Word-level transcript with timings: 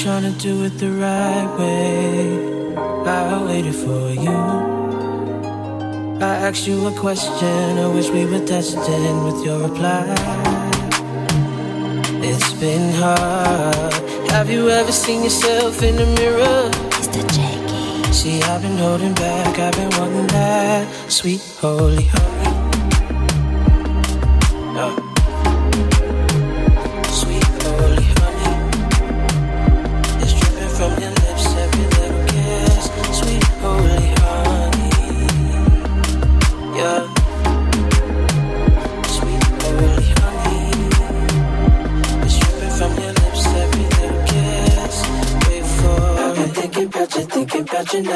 Trying 0.00 0.32
to 0.32 0.38
do 0.40 0.64
it 0.64 0.78
the 0.78 0.90
right 0.90 1.56
way. 1.58 2.76
I 3.06 3.44
waited 3.44 3.74
for 3.74 4.10
you. 4.10 4.78
I 6.20 6.34
asked 6.48 6.66
you 6.66 6.86
a 6.86 6.92
question. 6.92 7.78
I 7.78 7.86
wish 7.94 8.08
we 8.10 8.26
were 8.26 8.44
destined 8.44 9.24
with 9.24 9.44
your 9.44 9.68
reply. 9.68 10.14
It's 12.22 12.52
been 12.54 12.94
hard 12.94 14.07
have 14.30 14.50
you 14.50 14.68
ever 14.68 14.92
seen 14.92 15.22
yourself 15.24 15.82
in 15.82 15.96
the 15.96 16.06
mirror? 16.06 16.70
Mr. 16.90 17.20
Jackie. 17.34 18.12
See, 18.12 18.42
I've 18.42 18.62
been 18.62 18.76
holding 18.76 19.14
back, 19.14 19.58
I've 19.58 19.72
been 19.74 19.90
wanting 19.98 20.26
that 20.28 21.10
sweet 21.10 21.40
holy. 21.60 22.04
holy. 22.04 22.57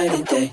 night 0.07 0.19
and 0.19 0.27
day. 0.27 0.53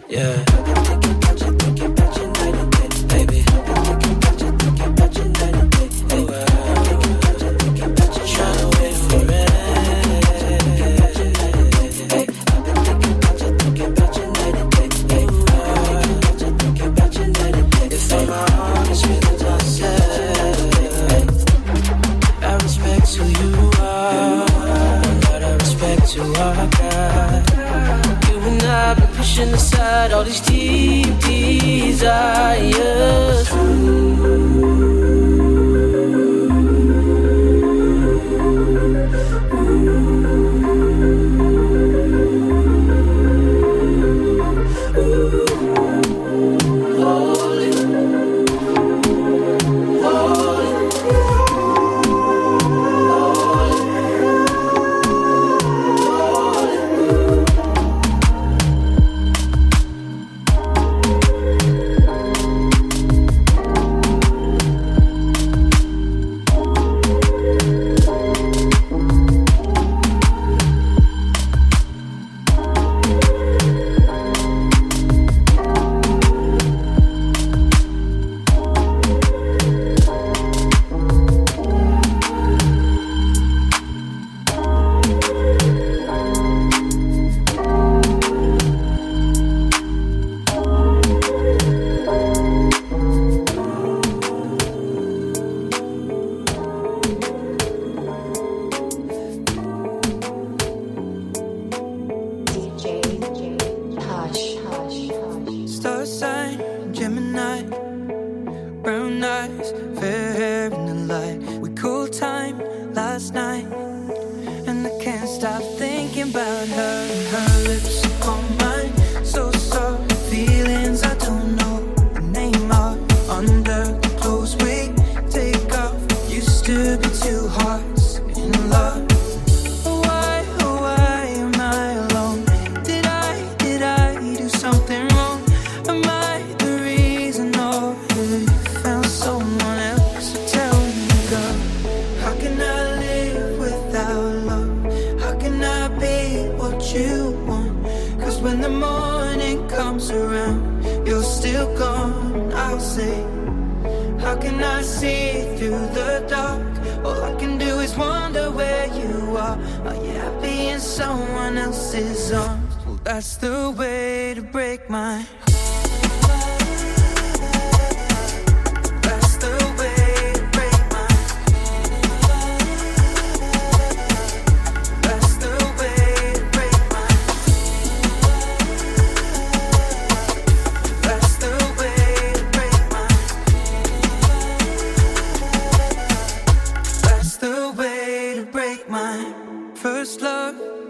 his 162.09 162.31
arms. 162.31 162.75
Well, 162.85 162.99
that's 163.03 163.37
the 163.37 163.71
way 163.77 164.33
to 164.33 164.41
break 164.41 164.89
my 164.89 165.25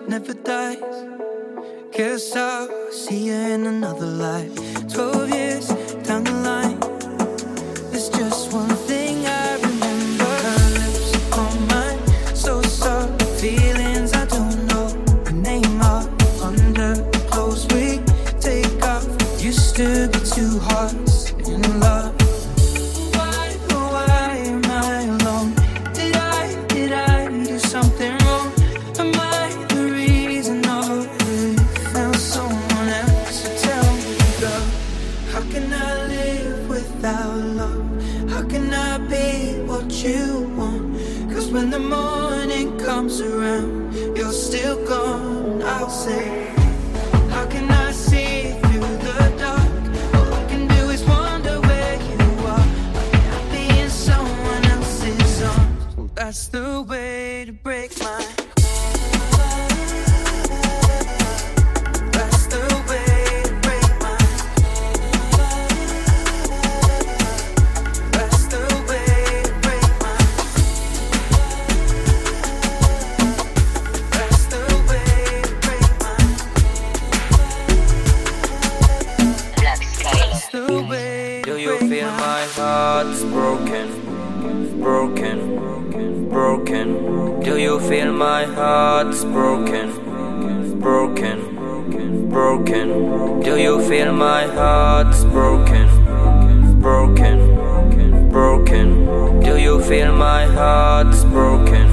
never 0.09 0.33
dies 0.33 0.98
another 3.69 4.05
life. 4.07 4.58
Broken, 83.65 84.79
broken, 84.79 86.29
broken. 86.29 87.39
Do 87.41 87.57
you 87.57 87.79
feel 87.79 88.13
my 88.13 88.45
heart's 88.45 89.23
broken, 89.25 90.79
broken, 90.79 92.29
broken? 92.29 93.39
Do 93.41 93.57
you 93.57 93.81
feel 93.87 94.13
my 94.13 94.43
heart's 94.47 95.23
broken, 95.25 95.87
broken, 96.79 98.29
broken? 98.29 99.39
Do 99.41 99.57
you 99.57 99.81
feel 99.81 100.13
my 100.13 100.45
heart's 100.45 101.23
broken, 101.25 101.87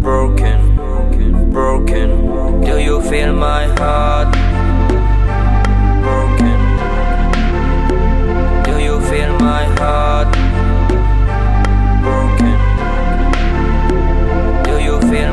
broken, 0.00 1.50
broken? 1.50 2.60
Do 2.62 2.78
you 2.78 3.00
feel 3.02 3.34
my 3.34 3.66
heart? 3.78 4.39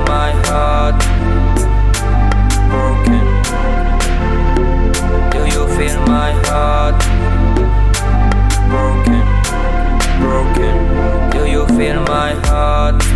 My 0.07 0.31
heart 0.47 0.99
broken? 2.71 3.25
Do 5.31 5.41
you 5.53 5.67
feel 5.75 5.99
my 6.07 6.31
heart 6.47 6.99
broken? 8.69 9.23
Broken. 10.21 11.29
Do 11.31 11.45
you 11.49 11.67
feel 11.77 12.01
my 12.03 12.31
heart? 12.47 13.06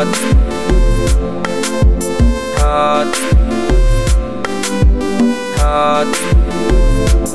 Heart. 0.00 0.16
Heart. 2.58 3.14
Heart. 5.60 6.12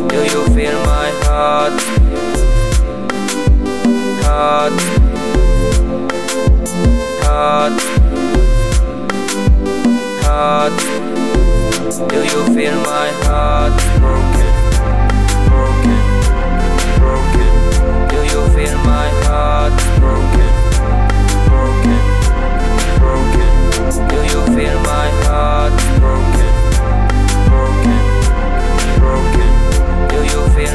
Do 0.09 0.19
you 0.23 0.41
feel 0.55 0.77
my 0.85 1.09
heart? 1.25 1.77
Heart 4.25 5.05
heart, 7.35 7.79
heart. 10.23 10.77
Do 12.09 12.19
you 12.31 12.41
feel 12.55 12.75
my 12.81 13.09
heart 13.25 13.75
broken, 14.01 14.51
broken, 15.49 16.01
broken? 17.01 17.49
Do 18.11 18.19
you 18.31 18.41
feel 18.55 18.77
my 18.83 19.07
heart 19.25 19.75
broken, 19.99 19.99
broken, 19.99 20.34
Do 23.95 24.01
you 24.01 24.41
feel 24.55 24.77
my 24.81 25.07
heart 25.23 25.73
broken, 26.03 26.53
broken, 27.49 28.01
broken? 28.99 29.49
Do 30.11 30.19
you 30.31 30.41
feel 30.55 30.74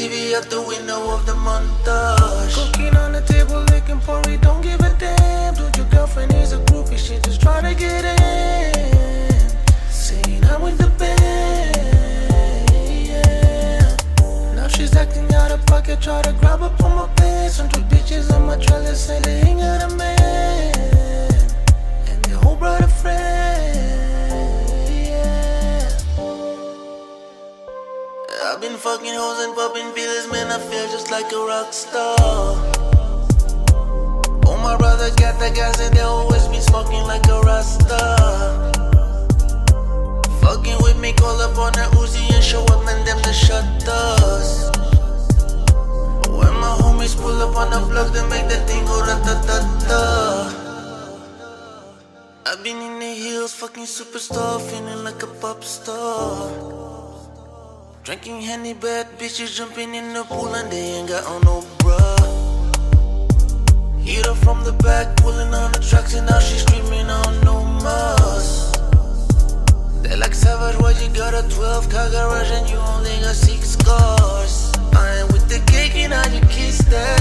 TV 0.00 0.32
out 0.34 0.48
the 0.48 0.62
window 0.62 1.10
of 1.10 1.26
the 1.26 1.32
montage. 1.32 2.54
Cooking 2.54 2.96
on 2.96 3.12
the 3.12 3.20
table, 3.20 3.60
licking 3.70 4.00
porry, 4.00 4.38
don't 4.38 4.62
give 4.62 4.80
a 4.80 4.96
damn. 4.98 5.52
Dude, 5.52 5.76
your 5.76 5.84
girlfriend 5.88 6.32
is 6.32 6.52
a 6.54 6.58
groupie, 6.68 6.96
she 6.96 7.18
just 7.18 7.42
try 7.42 7.60
to 7.60 7.74
get 7.74 8.06
in. 8.06 9.50
Saying 9.90 10.42
I'm 10.46 10.62
with 10.62 10.78
the 10.78 10.88
band, 10.98 12.70
yeah. 13.08 13.96
Now 14.56 14.68
she's 14.68 14.96
acting 14.96 15.30
out 15.34 15.50
of 15.50 15.66
pocket, 15.66 16.00
try 16.00 16.22
to 16.22 16.32
grab 16.32 16.62
up 16.62 16.82
on 16.82 16.96
my 16.96 17.06
pants. 17.16 17.58
Hundred 17.58 17.84
bitches 17.90 18.32
on 18.34 18.46
my 18.46 18.56
trailer, 18.56 18.94
say 18.94 19.20
they 19.20 19.42
ain't 19.42 19.60
got 19.60 19.82
a 19.92 19.94
man. 19.96 20.72
And 22.08 22.24
their 22.24 22.38
whole 22.38 22.56
brother 22.56 22.88
friend, 22.88 23.49
I've 28.60 28.68
been 28.68 28.76
fucking 28.76 29.14
hoes 29.16 29.40
and 29.40 29.54
popping 29.56 29.90
pills, 29.92 30.30
man. 30.30 30.52
I 30.52 30.58
feel 30.58 30.84
just 30.92 31.10
like 31.10 31.32
a 31.32 31.40
rock 31.48 31.72
star. 31.72 32.14
Oh, 34.44 34.60
my 34.62 34.76
brother 34.76 35.08
got 35.16 35.40
the 35.40 35.48
gas 35.48 35.80
and 35.80 35.96
they 35.96 36.02
always 36.02 36.46
be 36.48 36.60
smoking 36.60 37.00
like 37.04 37.26
a 37.28 37.40
rasta. 37.40 37.96
Fucking 40.44 40.76
with 40.84 41.00
me, 41.00 41.14
call 41.14 41.40
up 41.40 41.56
on 41.56 41.72
that 41.72 41.90
Uzi 41.92 42.20
and 42.34 42.44
show 42.44 42.62
up 42.64 42.84
and 42.84 43.00
them 43.08 43.16
the 43.24 43.32
shutters. 43.32 44.68
When 46.28 46.52
my 46.60 46.76
homies 46.84 47.16
pull 47.16 47.40
up 47.40 47.56
on 47.56 47.70
the 47.70 47.80
block, 47.88 48.12
they 48.12 48.28
make 48.28 48.46
that 48.52 48.68
thing 48.68 48.84
go 48.84 49.00
da 49.08 49.16
da 49.24 49.40
da. 49.88 50.04
I've 52.44 52.62
been 52.62 52.76
in 52.76 52.98
the 52.98 53.14
hills, 53.24 53.54
fucking 53.54 53.84
superstar, 53.84 54.60
feeling 54.60 55.02
like 55.02 55.22
a 55.22 55.28
pop 55.40 55.64
star. 55.64 56.79
Drinking 58.02 58.40
henny, 58.40 58.72
bad 58.72 59.06
bitches 59.18 59.54
jumping 59.54 59.94
in 59.94 60.14
the 60.14 60.24
pool 60.24 60.54
and 60.54 60.72
they 60.72 60.96
ain't 60.96 61.10
got 61.10 61.22
on 61.26 61.42
no 61.42 61.62
bra. 61.80 62.16
Hit 64.00 64.24
her 64.24 64.34
from 64.34 64.64
the 64.64 64.72
back, 64.72 65.18
pulling 65.18 65.52
on 65.52 65.70
the 65.72 65.80
tracks 65.80 66.14
and 66.14 66.26
now 66.26 66.38
she's 66.38 66.62
screaming 66.62 67.10
on 67.10 67.40
no 67.44 67.62
mas. 67.84 68.72
They 70.02 70.16
like 70.16 70.32
savage, 70.32 70.80
why 70.80 70.92
you 70.92 71.10
got 71.14 71.34
a 71.34 71.46
12 71.54 71.90
car 71.90 72.08
garage 72.08 72.50
and 72.50 72.70
you 72.70 72.76
only 72.76 73.10
got 73.20 73.34
six 73.34 73.76
cars? 73.76 74.72
I 74.96 75.20
ain't 75.20 75.30
with 75.30 75.46
the 75.50 75.60
cake 75.70 75.94
and 75.96 76.14
how 76.14 76.26
you 76.32 76.40
kiss 76.48 76.78
that. 76.88 77.20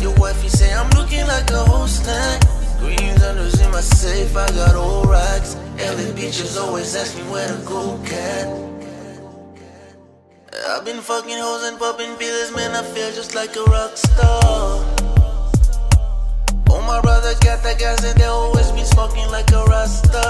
Your 0.00 0.14
wife, 0.14 0.42
you 0.42 0.48
say 0.48 0.72
I'm 0.72 0.88
looking 0.96 1.26
like 1.26 1.50
a 1.50 1.64
whole 1.68 1.86
snack. 1.86 2.40
Greens 2.78 3.20
unders 3.20 3.62
in 3.62 3.70
my 3.70 3.82
safe, 3.82 4.34
I 4.34 4.48
got 4.48 4.74
old 4.74 5.06
racks. 5.06 5.56
LA 5.76 6.16
bitches 6.16 6.58
always 6.58 6.96
ask 6.96 7.14
me 7.14 7.24
where 7.24 7.46
to 7.46 7.62
go, 7.66 8.00
cat. 8.06 8.73
I've 10.56 10.84
been 10.84 11.00
fucking 11.00 11.36
hoes 11.36 11.64
and 11.64 11.78
popping 11.78 12.14
pills, 12.16 12.54
man, 12.54 12.76
I 12.76 12.82
feel 12.82 13.10
just 13.12 13.34
like 13.34 13.56
a 13.56 13.64
rock 13.64 13.96
star. 13.96 14.84
Oh, 16.70 16.80
my 16.86 17.00
brother 17.00 17.34
got 17.40 17.62
the 17.64 17.74
gas 17.76 18.04
and 18.04 18.16
they 18.18 18.24
always 18.26 18.70
be 18.70 18.84
smoking 18.84 19.26
like 19.30 19.50
a 19.50 19.64
rasta. 19.64 20.22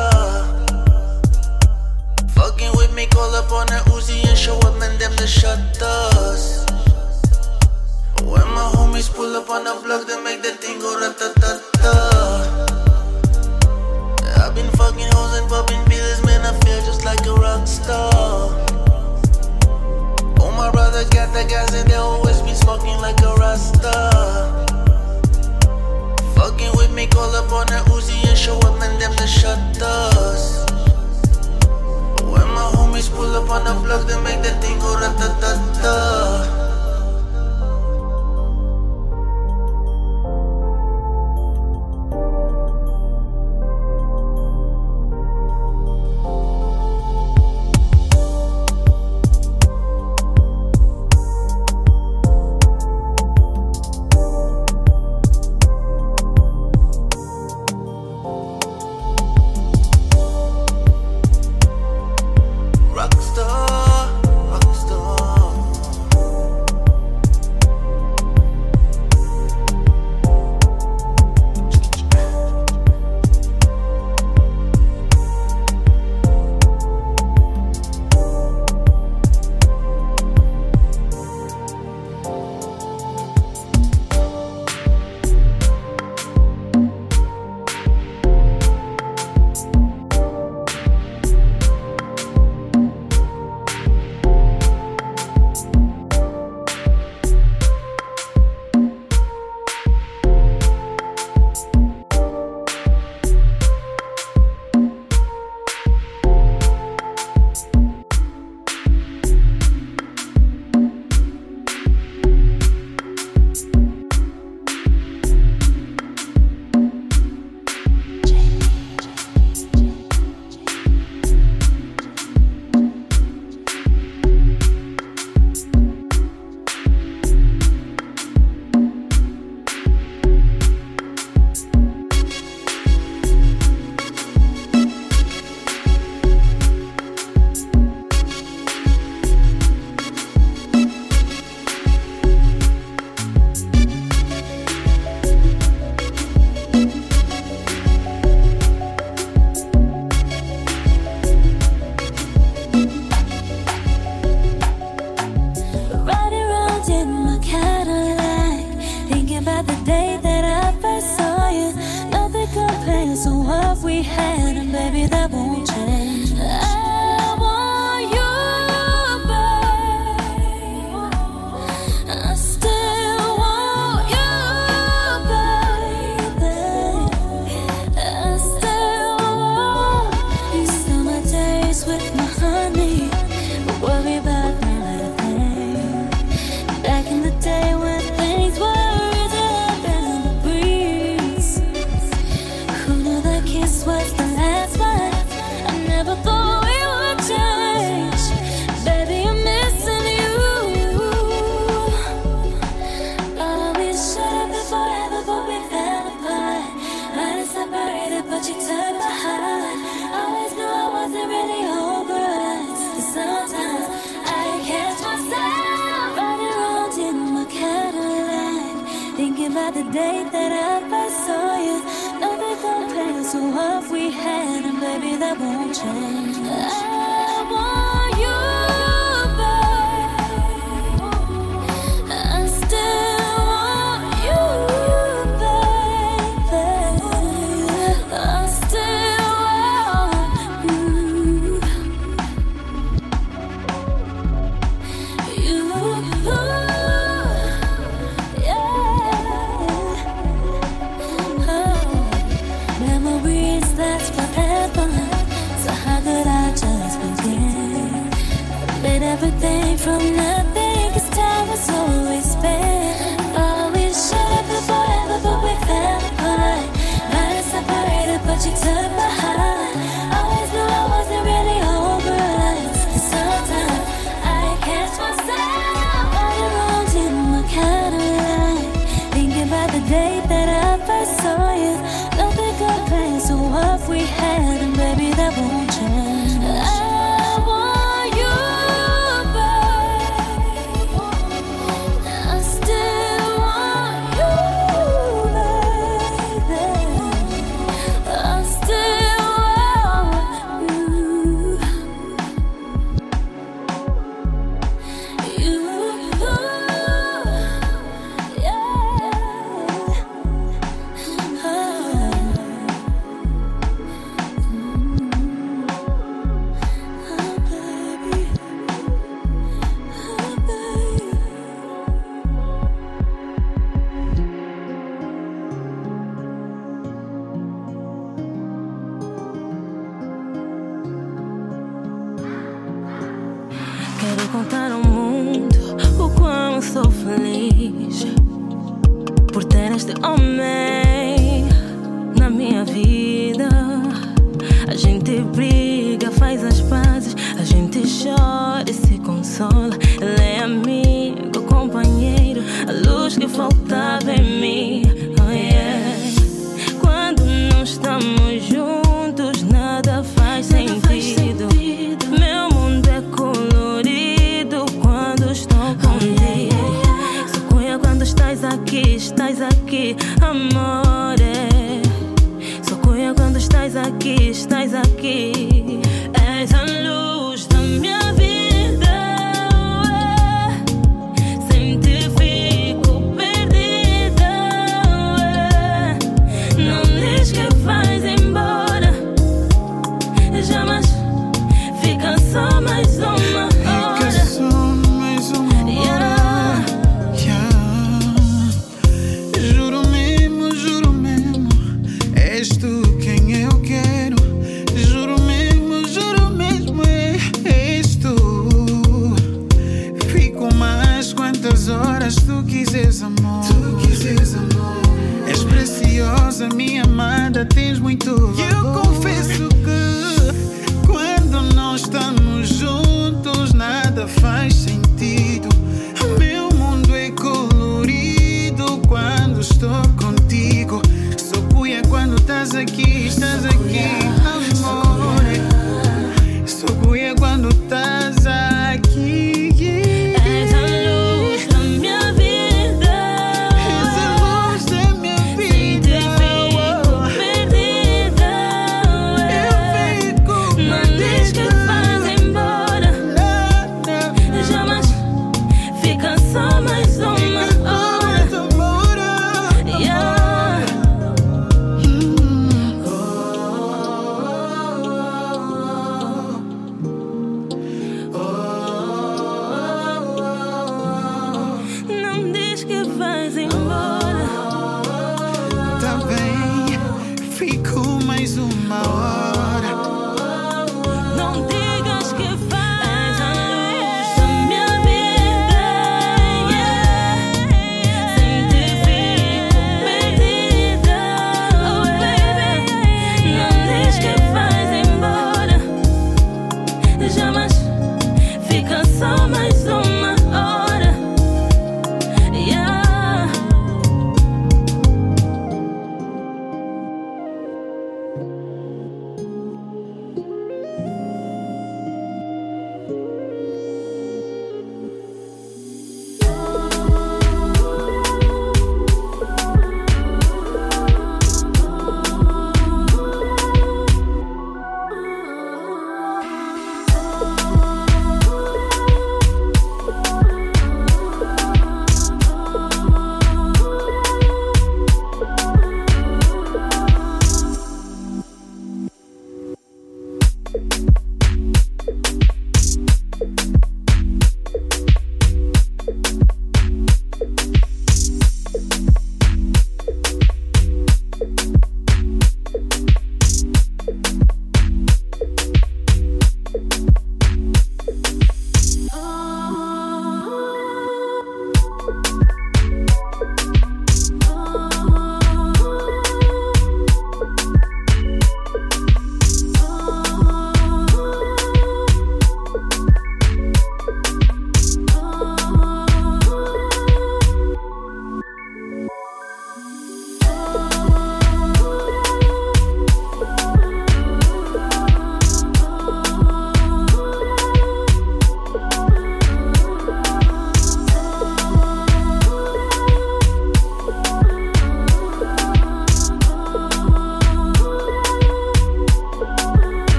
Fucking 2.32 2.72
with 2.74 2.94
me, 2.94 3.06
call 3.06 3.34
up 3.34 3.52
on 3.52 3.68
a 3.68 3.80
Uzi 3.92 4.26
and 4.26 4.38
show 4.38 4.58
up, 4.60 4.78
man, 4.78 4.96
them 4.98 5.14
the 5.16 5.26
shutters. 5.26 6.64
When 8.24 8.48
my 8.56 8.72
homies 8.74 9.12
pull 9.14 9.36
up 9.36 9.50
on 9.50 9.64
the 9.64 9.78
block, 9.84 10.06
they 10.06 10.22
make 10.24 10.42
the 10.42 10.52
thing 10.52 10.80
go 10.80 10.98
ra-ta-ta-ta. 11.00 12.73
pull 27.24 27.36
up 27.36 27.52
on 27.52 27.66
that 27.68 27.86
Uzi 27.86 28.28
and 28.28 28.36
show 28.36 28.58
up 28.58 28.80
and 28.82 29.00
them 29.00 29.14
to 29.16 29.26
shut 29.26 29.80
us 29.80 30.66
When 32.20 32.48
my 32.56 32.66
homies 32.76 33.08
pull 33.10 33.34
up 33.34 33.48
on 33.48 33.64
the 33.64 33.72
block, 33.82 34.06
they 34.06 34.20
make 34.22 34.42
that 34.42 34.62
thing 34.62 34.78
go 34.78 34.92
ra-ta-ta-ta 34.94 36.63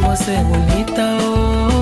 como 0.00 0.16
se 0.16 0.42
bonita 0.44 1.18
oh. 1.20 1.79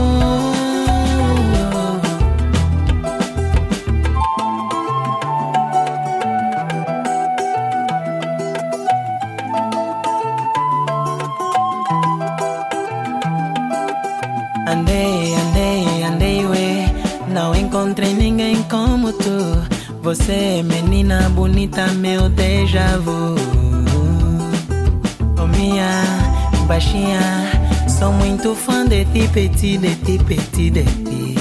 petit 29.27 29.79
neti 29.79 30.19
petit, 30.19 30.77
eh. 30.77 30.85
neti. 30.85 31.35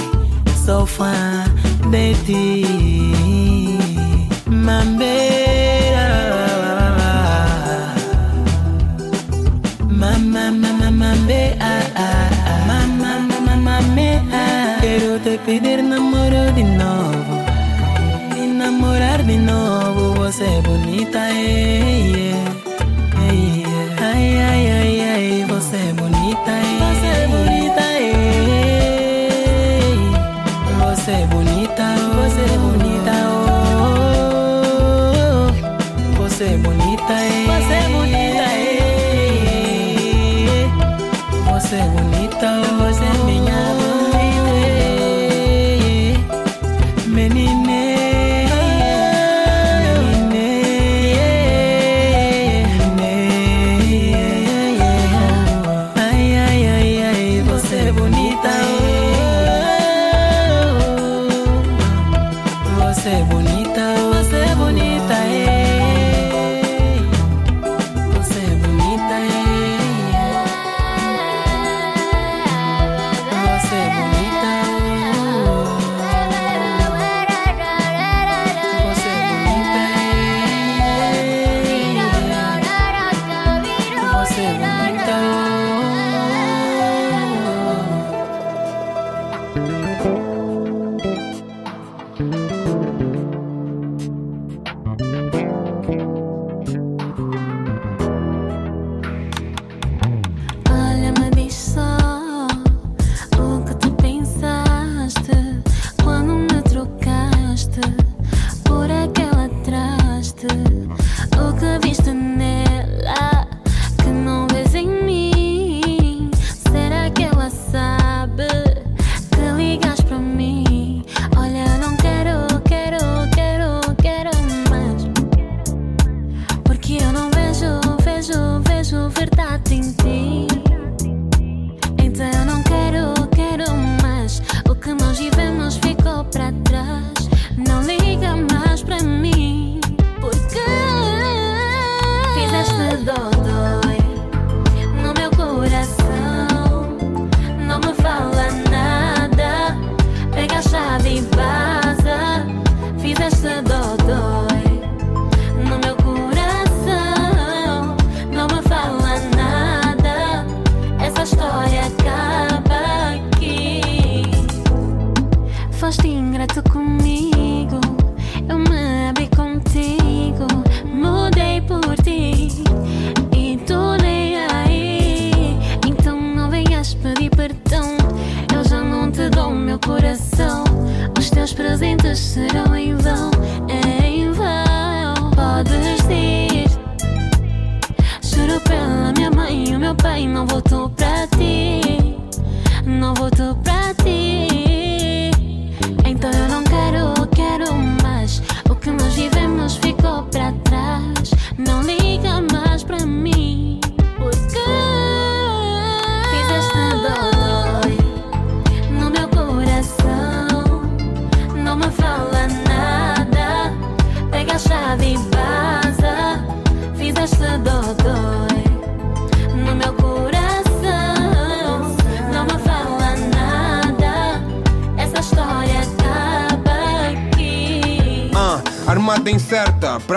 So 0.64 0.84
far, 0.84 1.46
neti. 1.90 2.57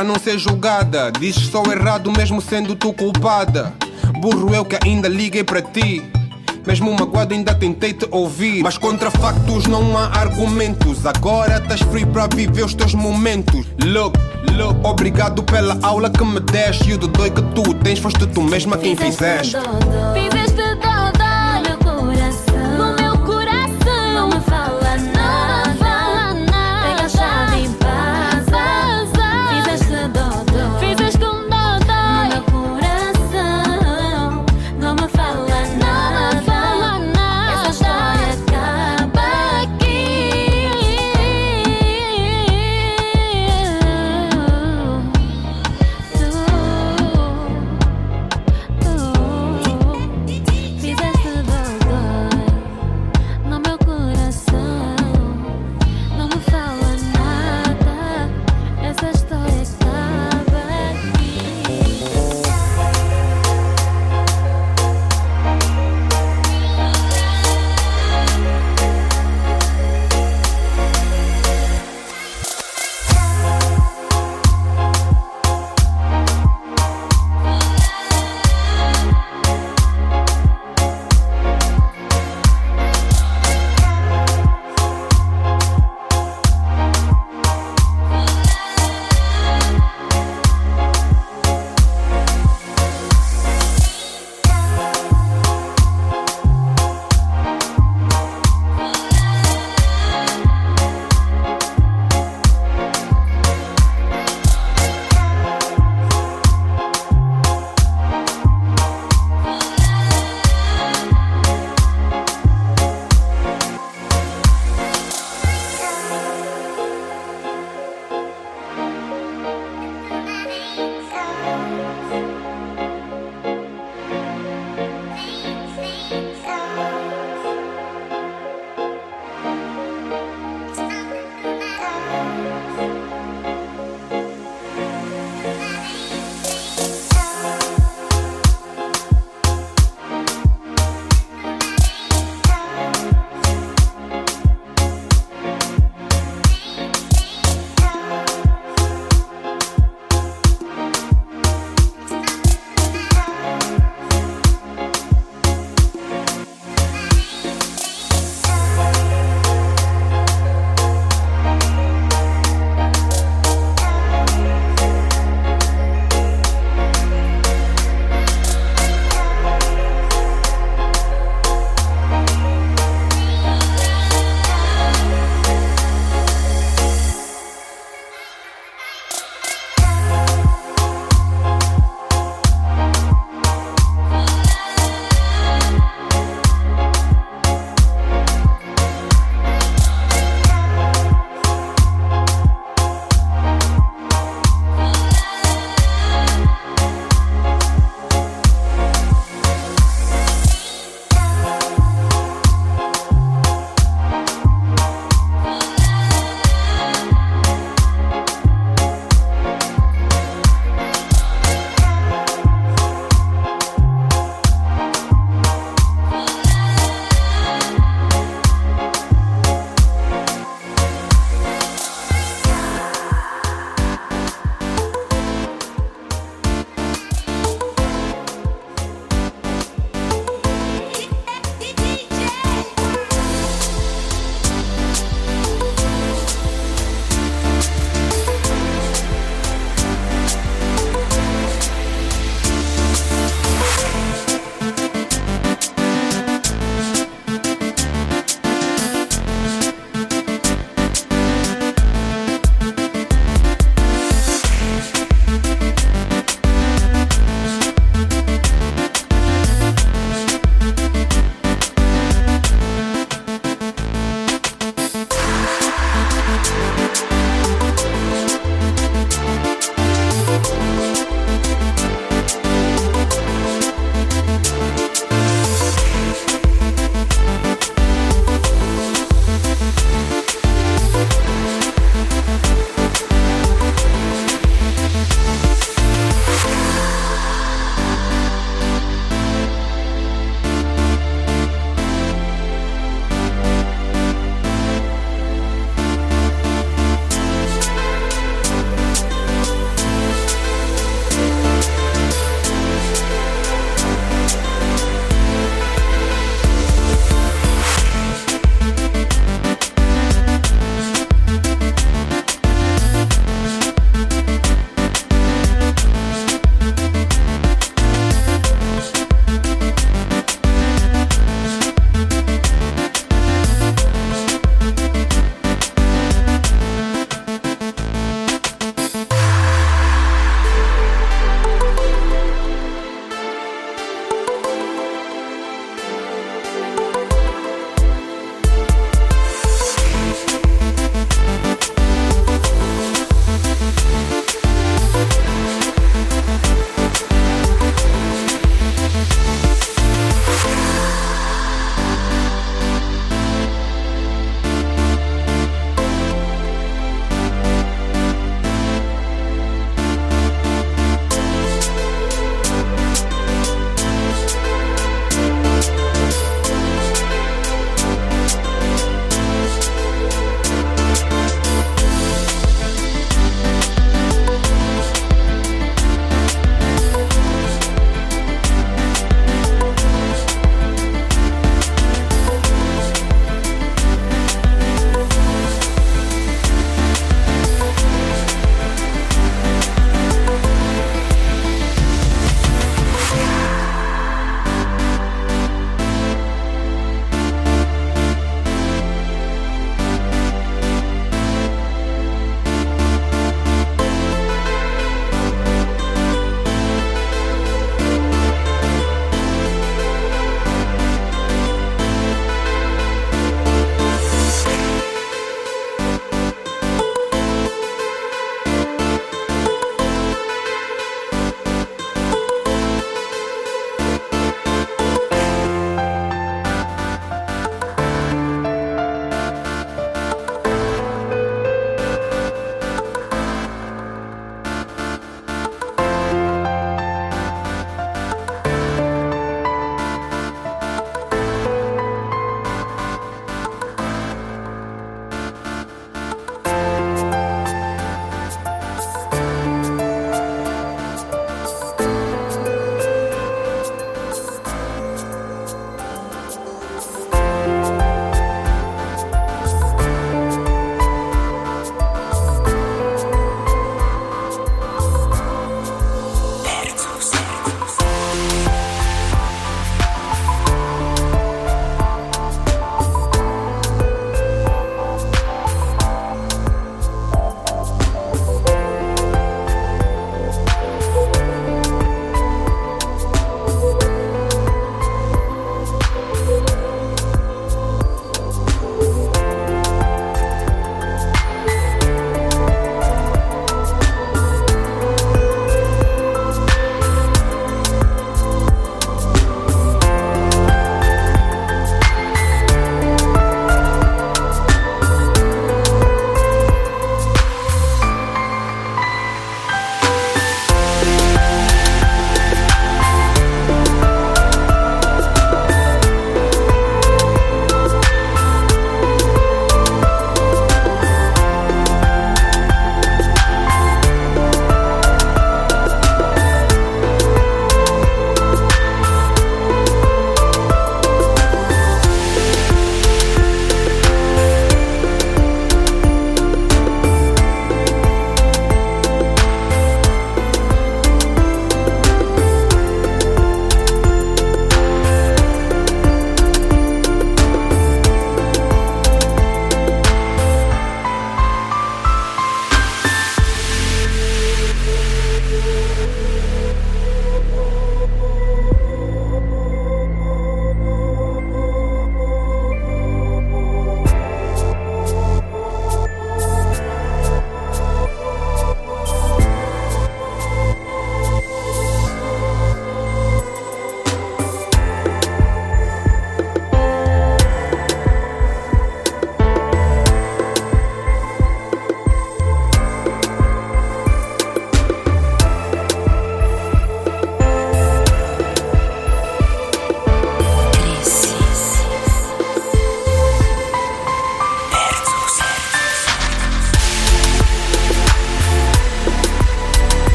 Pra 0.00 0.04
não 0.04 0.18
ser 0.18 0.38
julgada. 0.38 1.12
Dizes 1.12 1.48
só 1.48 1.62
errado 1.64 2.10
mesmo 2.10 2.40
sendo 2.40 2.74
tu 2.74 2.90
culpada. 2.90 3.74
Burro 4.18 4.54
eu 4.54 4.64
que 4.64 4.78
ainda 4.82 5.08
liguei 5.08 5.44
pra 5.44 5.60
ti. 5.60 6.02
Mesmo 6.66 6.92
magoado 6.94 7.34
ainda 7.34 7.54
tentei 7.54 7.94
te 7.94 8.06
ouvir 8.10 8.62
Mas 8.62 8.76
contra 8.76 9.10
factos 9.10 9.64
não 9.64 9.96
há 9.96 10.08
argumentos 10.08 11.06
Agora 11.06 11.56
estás 11.56 11.80
free 11.80 12.04
pra 12.04 12.26
viver 12.26 12.66
os 12.66 12.74
teus 12.74 12.92
momentos 12.92 13.64
Look, 13.82 14.14
look 14.52 14.76
Obrigado 14.84 15.42
pela 15.42 15.78
aula 15.82 16.10
que 16.10 16.22
me 16.22 16.38
deste 16.38 16.90
E 16.90 16.92
o 16.92 16.98
dodói 16.98 17.30
que 17.30 17.40
tu 17.54 17.72
tens 17.82 17.98
foste 17.98 18.26
tu 18.26 18.42
mesma 18.42 18.76
quem 18.76 18.94
fizeste 18.94 19.56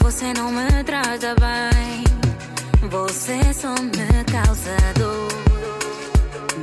Você 0.00 0.32
não 0.34 0.50
me 0.50 0.82
trata 0.84 1.34
bem. 1.36 2.04
Você 2.90 3.52
só 3.52 3.74
me 3.74 4.24
causa 4.30 4.76
dor. 4.98 5.28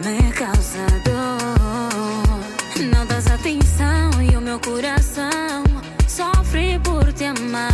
Me 0.04 0.32
causa 0.34 0.86
dor. 1.06 2.86
Não 2.94 3.06
dás 3.06 3.28
atenção 3.28 4.22
e 4.22 4.36
o 4.36 4.42
meu 4.42 4.60
coração 4.60 5.64
sofre 6.08 6.80
por 6.84 7.12
te 7.14 7.26
amar. 7.26 7.71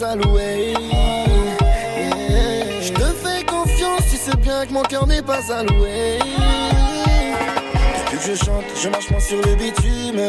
Je 0.00 0.04
te 2.92 3.02
fais 3.02 3.42
confiance, 3.44 4.02
tu 4.08 4.16
sais 4.16 4.36
bien 4.36 4.64
que 4.64 4.72
mon 4.72 4.82
cœur 4.82 5.08
n'est 5.08 5.22
pas 5.22 5.40
alloué. 5.52 6.20
Depuis 8.04 8.18
que 8.18 8.24
je 8.24 8.36
chante, 8.44 8.64
je 8.80 8.88
marche 8.90 9.10
moins 9.10 9.18
sur 9.18 9.38
le 9.38 9.56
bitume. 9.56 10.22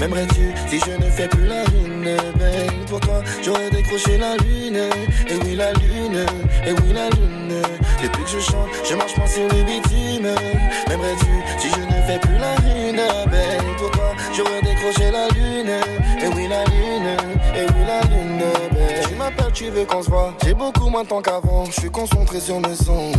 M'aimerais-tu 0.00 0.52
si 0.68 0.80
je 0.80 0.96
ne 0.96 1.08
fais 1.12 1.28
plus 1.28 1.46
la 1.46 1.62
lune? 1.64 2.16
Ben, 2.36 2.72
pour 2.88 2.98
toi, 2.98 3.22
j'aurais 3.44 3.70
décroché 3.70 4.18
la 4.18 4.36
lune. 4.38 4.80
Et 5.28 5.36
oui, 5.44 5.54
la 5.54 5.72
lune, 5.74 6.26
et 6.66 6.72
oui, 6.72 6.92
la 6.92 7.08
lune. 7.10 7.62
Depuis 8.02 8.24
que 8.24 8.30
je 8.30 8.40
chante, 8.40 8.68
je 8.88 8.96
marche 8.96 9.16
moins 9.16 9.28
sur 9.28 9.44
le 9.44 9.62
bitume. 9.62 10.34
M'aimerais-tu 10.88 11.60
si 11.60 11.68
je 11.70 11.80
ne 11.80 12.02
fais 12.02 12.18
plus 12.18 12.36
la 12.38 12.56
lune? 12.56 13.00
Ben, 13.30 13.62
pour 13.78 13.92
toi, 13.92 14.12
j'aurais 14.36 14.60
décroché 14.62 15.12
la 15.12 15.28
lune. 15.28 15.43
Tu 19.52 19.70
veux 19.70 19.84
qu'on 19.84 20.02
se 20.02 20.10
voit. 20.10 20.34
J'ai 20.44 20.54
beaucoup 20.54 20.88
moins 20.90 21.04
de 21.04 21.08
temps 21.08 21.22
qu'avant, 21.22 21.64
je 21.66 21.72
suis 21.72 21.90
concentré 21.90 22.40
sur 22.40 22.60
mes 22.60 22.74
sons. 22.74 23.12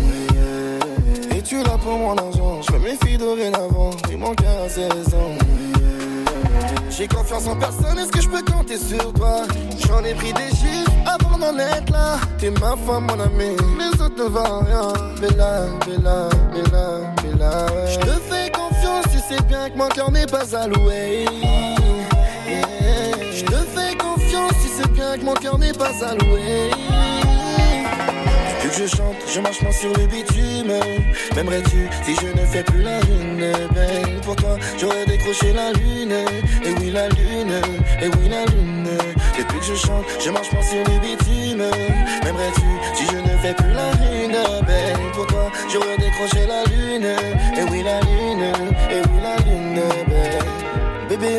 Et 1.35 1.41
tu 1.41 1.63
l'as 1.63 1.77
pour 1.77 1.97
mon 1.97 2.15
argent, 2.17 2.61
je 2.61 2.73
me 2.73 2.79
méfie 2.79 3.17
dorénavant. 3.17 3.91
Tu 4.09 4.17
cœur 4.17 4.63
a 4.65 4.69
ses 4.69 4.87
raisons. 4.87 5.37
J'ai 6.89 7.07
confiance 7.07 7.47
en 7.47 7.55
personne, 7.57 7.97
est-ce 7.97 8.11
que 8.11 8.21
je 8.21 8.29
peux 8.29 8.43
compter 8.43 8.77
sur 8.77 9.11
toi? 9.13 9.43
J'en 9.85 10.03
ai 10.03 10.13
pris 10.13 10.31
des 10.33 10.49
chiffres 10.49 10.91
avant 11.05 11.37
d'en 11.37 11.57
être 11.57 11.91
là. 11.91 12.17
T'es 12.37 12.51
ma 12.51 12.75
femme, 12.85 13.07
mon 13.07 13.19
ami, 13.19 13.55
les 13.77 14.01
autres 14.01 14.23
ne 14.23 14.29
valent 14.29 14.61
rien. 14.61 14.93
Bella, 15.19 15.65
Bella, 15.85 16.29
Bella, 16.53 17.13
Bella. 17.21 17.65
Je 17.87 17.99
te 17.99 18.19
fais 18.29 18.49
confiance, 18.51 19.05
tu 19.11 19.17
sais 19.17 19.41
bien 19.43 19.69
que 19.69 19.77
mon 19.77 19.89
cœur 19.89 20.09
n'est 20.11 20.25
pas 20.25 20.55
alloué. 20.55 21.25
Mon 25.23 25.33
cœur 25.33 25.57
n'est 25.57 25.73
pas 25.73 25.91
alloué. 26.05 26.71
Depuis 28.63 28.69
que 28.69 28.87
je 28.87 28.95
chante, 28.95 29.15
je 29.33 29.39
marche 29.39 29.61
moins 29.61 29.71
sur 29.71 29.89
le 29.97 30.05
bitume. 30.07 30.73
M'aimerais-tu 31.35 31.87
si 32.03 32.15
je 32.15 32.27
ne 32.27 32.45
fais 32.45 32.63
plus 32.63 32.81
la 32.81 32.99
lune? 33.01 33.53
Ben, 33.73 34.21
pour 34.21 34.35
toi, 34.35 34.57
j'aurais 34.79 35.05
décroché 35.05 35.53
la 35.53 35.71
lune. 35.73 36.13
Et 36.63 36.71
oui, 36.79 36.91
la 36.91 37.07
lune, 37.09 37.61
et 38.01 38.07
oui, 38.07 38.29
la 38.29 38.45
lune. 38.45 38.89
Depuis 39.37 39.59
que 39.59 39.65
je 39.65 39.75
chante, 39.75 40.05
je 40.23 40.29
marche 40.29 40.51
moins 40.51 40.63
sur 40.63 40.77
le 40.77 40.99
bitume. 40.99 41.63
M'aimerais-tu 42.23 42.61
si 42.95 43.05
je 43.05 43.17
ne 43.17 43.37
fais 43.37 43.53
plus 43.53 43.73
la 43.73 43.91
lune? 43.91 44.37
Ben, 44.65 44.97
pour 45.13 45.27
toi, 45.27 45.51
j'aurais 45.71 45.97
décroché 45.97 46.47
la 46.47 46.63
lune. 46.65 47.05
Et 47.57 47.63
oui, 47.69 47.83
la 47.83 47.99
lune, 48.01 48.04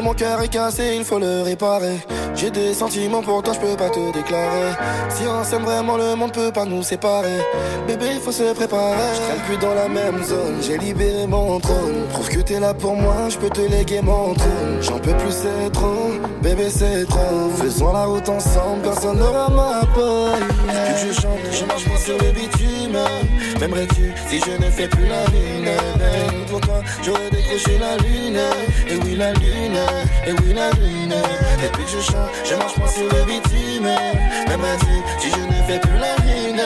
mon 0.03 0.15
cœur 0.15 0.43
est 0.43 0.49
cassé, 0.49 0.97
il 0.97 1.05
faut 1.05 1.19
le 1.19 1.43
réparer. 1.43 1.97
J'ai 2.35 2.51
des 2.51 2.75
sentiments, 2.75 3.23
pourtant 3.23 3.53
je 3.55 3.61
peux 3.61 3.77
pas 3.77 3.89
te 3.89 4.13
déclarer. 4.13 4.73
Si 5.09 5.23
on 5.27 5.43
s'aime 5.43 5.63
vraiment, 5.63 5.97
le 5.97 6.15
monde 6.15 6.33
peut 6.33 6.53
pas 6.53 6.65
nous 6.65 6.83
séparer. 6.83 7.41
Bébé, 7.87 8.07
faut 8.23 8.33
se 8.33 8.53
préparer. 8.55 9.09
Je 9.15 9.45
plus 9.47 9.57
dans 9.59 9.75
la 9.75 9.89
même 9.89 10.23
zone, 10.23 10.57
j'ai 10.61 10.77
libéré 10.77 11.27
mon 11.27 11.59
trône. 11.61 12.05
Prouve 12.11 12.29
que 12.29 12.41
t'es 12.41 12.61
là 12.61 12.75
pour 12.75 12.95
moi, 12.95 13.29
je 13.31 13.39
peux 13.39 13.49
te 13.49 13.63
léguer 13.63 14.03
mon 14.03 14.35
trône. 14.35 14.79
J'en 14.83 14.99
peux 14.99 15.15
plus, 15.15 15.33
c'est 15.33 15.73
trop. 15.73 16.11
Bébé, 16.43 16.69
c'est 16.69 17.07
trop. 17.07 17.51
Faisons 17.57 17.93
la 17.93 18.05
route 18.05 18.29
ensemble, 18.29 18.83
personne 18.83 19.19
n'aura 19.19 19.49
ma 19.49 19.87
peau. 19.95 20.27
Je 20.97 21.13
chante, 21.13 21.39
je 21.53 21.65
marche 21.67 21.85
pas 21.85 21.99
sur 21.99 22.17
le 22.17 22.33
bitume. 22.33 22.99
M'aimerais-tu 23.61 24.13
si 24.29 24.41
je 24.41 24.65
ne 24.65 24.71
fais 24.71 24.89
plus 24.89 25.07
la 25.07 25.25
lune? 25.27 25.71
Pour 26.49 26.61
toi, 26.61 26.81
j'aurais 27.05 27.31
décroché 27.31 27.79
la 27.79 27.97
lune? 27.99 28.41
Et 28.89 28.97
oui, 28.97 29.15
la 29.15 29.33
lune, 29.35 29.79
et 30.27 30.33
oui, 30.33 30.55
la 30.55 30.71
lune. 30.71 31.15
Depuis 31.63 31.85
que 31.85 31.91
je 31.91 32.01
chante, 32.01 32.31
je 32.45 32.55
marche 32.55 32.75
pas 32.75 32.89
sur 32.89 33.05
le 33.05 33.25
bitume. 33.25 33.91
M'aimerais-tu 34.49 34.97
si 35.21 35.31
je 35.31 35.41
ne 35.47 35.63
fais 35.67 35.81
plus 35.81 35.99
la 35.99 36.17
lune? 36.25 36.63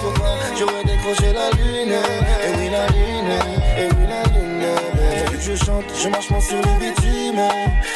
Pour 0.00 0.14
toi, 0.14 0.36
j'aurais 0.58 0.84
décroché 0.84 1.32
la 1.32 1.50
lune? 1.50 1.98
Je 6.02 6.08
marche 6.08 6.28
pas 6.28 6.40
sur 6.40 6.56
le 6.56 6.78
bitume. 6.80 7.40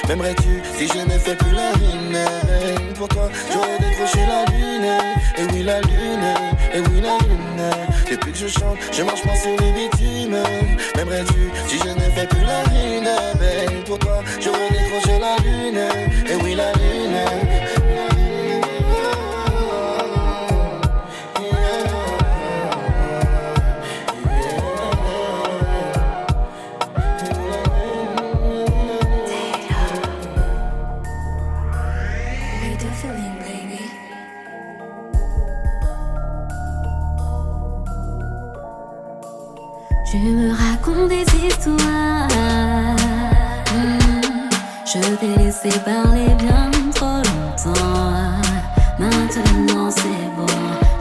M'aimerais-tu 0.08 0.62
si 0.76 0.86
je 0.86 0.98
ne 1.04 1.18
fais 1.18 1.36
plus 1.36 1.52
la 1.52 1.72
lune? 1.72 2.18
Pour 2.94 3.08
toi, 3.08 3.28
j'aurais 3.52 3.78
décroché 3.78 4.18
la 4.26 4.44
lune. 4.52 4.88
Et 5.38 5.52
oui, 5.52 5.62
la 5.62 5.80
lune, 5.80 6.34
et 6.74 6.80
oui, 6.80 7.00
la 7.00 7.18
lune. 7.26 7.70
Depuis 8.10 8.32
que 8.32 8.38
je 8.38 8.48
chante, 8.48 8.78
je 8.92 9.02
marche 9.02 9.22
pas 9.22 9.34
sur 9.36 9.50
le 9.50 9.72
bitume. 9.72 10.36
M'aimerais-tu 10.96 11.50
si 11.68 11.78
je 11.78 11.88
ne 11.88 12.10
fais 12.10 12.26
plus 12.26 12.44
la 12.44 12.62
lune? 12.64 13.08
Pour 13.86 13.98
toi, 13.98 14.22
j'aurais 14.40 14.68
décroché 14.70 15.18
la 15.18 15.36
lune. 15.42 15.80
Et 16.28 16.36
oui, 16.42 16.54
la 16.54 16.72
lune. 16.72 17.51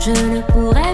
Je 0.03 0.09
ne 0.09 0.41
pourrai 0.41 0.90